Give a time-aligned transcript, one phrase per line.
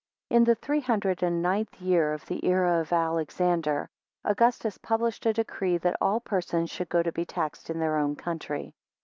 [0.29, 3.87] 4 In the three hundred and ninth year of the era of Alexander,
[4.25, 8.15] Augustus published a decree that all persons should go to be taxed in their own
[8.15, 8.73] country.